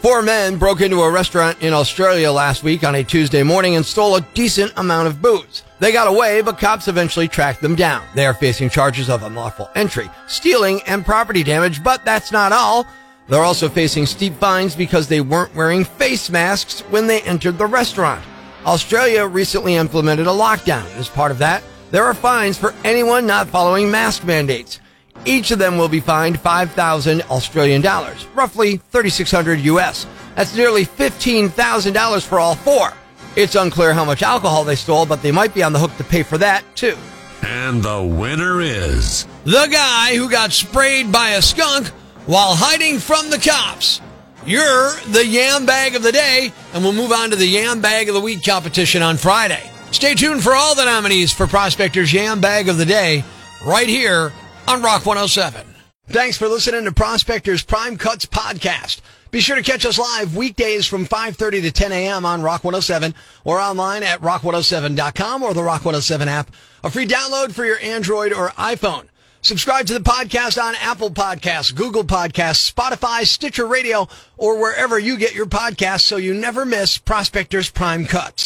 Four 0.00 0.22
men 0.22 0.56
broke 0.56 0.80
into 0.80 1.02
a 1.02 1.10
restaurant 1.10 1.62
in 1.62 1.74
Australia 1.74 2.32
last 2.32 2.62
week 2.62 2.82
on 2.82 2.94
a 2.94 3.04
Tuesday 3.04 3.42
morning 3.42 3.76
and 3.76 3.84
stole 3.84 4.16
a 4.16 4.26
decent 4.32 4.72
amount 4.78 5.06
of 5.06 5.20
booze. 5.20 5.64
They 5.80 5.92
got 5.92 6.08
away, 6.08 6.40
but 6.40 6.58
cops 6.58 6.88
eventually 6.88 7.28
tracked 7.28 7.60
them 7.60 7.74
down. 7.76 8.04
They 8.14 8.24
are 8.24 8.32
facing 8.32 8.70
charges 8.70 9.10
of 9.10 9.22
unlawful 9.22 9.68
entry, 9.74 10.10
stealing, 10.26 10.80
and 10.86 11.04
property 11.04 11.42
damage, 11.42 11.84
but 11.84 12.06
that's 12.06 12.32
not 12.32 12.52
all. 12.52 12.86
They're 13.28 13.44
also 13.44 13.68
facing 13.68 14.06
steep 14.06 14.34
fines 14.36 14.74
because 14.74 15.08
they 15.08 15.20
weren't 15.20 15.54
wearing 15.54 15.84
face 15.84 16.30
masks 16.30 16.80
when 16.88 17.06
they 17.06 17.20
entered 17.22 17.58
the 17.58 17.66
restaurant. 17.66 18.24
Australia 18.64 19.26
recently 19.26 19.74
implemented 19.74 20.26
a 20.26 20.30
lockdown. 20.30 20.86
As 20.96 21.08
part 21.08 21.30
of 21.30 21.38
that, 21.38 21.62
there 21.92 22.04
are 22.04 22.14
fines 22.14 22.58
for 22.58 22.74
anyone 22.84 23.26
not 23.26 23.48
following 23.48 23.90
mask 23.90 24.24
mandates. 24.24 24.80
Each 25.26 25.50
of 25.50 25.58
them 25.58 25.76
will 25.76 25.88
be 25.88 26.00
fined 26.00 26.40
5,000 26.40 27.22
Australian 27.30 27.82
dollars, 27.82 28.26
roughly 28.34 28.78
3,600 28.78 29.60
US. 29.60 30.06
That's 30.34 30.56
nearly 30.56 30.86
$15,000 30.86 32.26
for 32.26 32.40
all 32.40 32.54
four. 32.56 32.94
It's 33.36 33.54
unclear 33.54 33.92
how 33.92 34.06
much 34.06 34.22
alcohol 34.22 34.64
they 34.64 34.74
stole, 34.74 35.06
but 35.06 35.22
they 35.22 35.32
might 35.32 35.54
be 35.54 35.62
on 35.62 35.72
the 35.72 35.78
hook 35.78 35.94
to 35.98 36.04
pay 36.04 36.22
for 36.22 36.38
that 36.38 36.64
too. 36.74 36.96
And 37.42 37.82
the 37.82 38.02
winner 38.02 38.60
is. 38.60 39.26
The 39.44 39.68
guy 39.70 40.16
who 40.16 40.30
got 40.30 40.52
sprayed 40.52 41.12
by 41.12 41.30
a 41.30 41.42
skunk 41.42 41.88
while 42.26 42.54
hiding 42.54 42.98
from 43.00 43.28
the 43.28 43.38
cops. 43.38 44.00
You're 44.46 44.92
the 45.10 45.26
yam 45.26 45.66
bag 45.66 45.94
of 45.94 46.02
the 46.02 46.10
day, 46.10 46.52
and 46.72 46.82
we'll 46.82 46.94
move 46.94 47.12
on 47.12 47.30
to 47.30 47.36
the 47.36 47.46
yam 47.46 47.80
bag 47.80 48.08
of 48.08 48.14
the 48.14 48.20
week 48.20 48.42
competition 48.42 49.02
on 49.02 49.18
Friday. 49.18 49.71
Stay 49.92 50.14
tuned 50.14 50.42
for 50.42 50.54
all 50.54 50.74
the 50.74 50.84
nominees 50.84 51.32
for 51.32 51.46
Prospector's 51.46 52.12
Yam 52.12 52.40
Bag 52.40 52.68
of 52.68 52.76
the 52.76 52.86
Day 52.86 53.22
right 53.64 53.86
here 53.86 54.32
on 54.66 54.82
Rock 54.82 55.06
107. 55.06 55.64
Thanks 56.08 56.36
for 56.36 56.48
listening 56.48 56.86
to 56.86 56.92
Prospector's 56.92 57.62
Prime 57.62 57.96
Cuts 57.96 58.26
podcast. 58.26 59.00
Be 59.30 59.40
sure 59.40 59.54
to 59.54 59.62
catch 59.62 59.86
us 59.86 59.98
live 59.98 60.34
weekdays 60.34 60.86
from 60.86 61.06
5:30 61.06 61.62
to 61.62 61.70
10 61.70 61.92
a.m. 61.92 62.26
on 62.26 62.42
Rock 62.42 62.64
107 62.64 63.14
or 63.44 63.60
online 63.60 64.02
at 64.02 64.20
rock107.com 64.20 65.42
or 65.42 65.54
the 65.54 65.62
Rock 65.62 65.84
107 65.84 66.28
app. 66.28 66.50
A 66.82 66.90
free 66.90 67.06
download 67.06 67.52
for 67.52 67.64
your 67.64 67.78
Android 67.80 68.32
or 68.32 68.48
iPhone. 68.50 69.04
Subscribe 69.42 69.86
to 69.86 69.94
the 69.94 70.00
podcast 70.00 70.62
on 70.62 70.74
Apple 70.76 71.10
Podcasts, 71.10 71.74
Google 71.74 72.04
Podcasts, 72.04 72.70
Spotify, 72.72 73.26
Stitcher 73.26 73.66
Radio, 73.66 74.08
or 74.36 74.58
wherever 74.58 74.98
you 74.98 75.16
get 75.16 75.34
your 75.34 75.46
podcasts 75.46 76.02
so 76.02 76.16
you 76.16 76.32
never 76.34 76.64
miss 76.64 76.98
Prospector's 76.98 77.70
Prime 77.70 78.04
Cuts. 78.06 78.40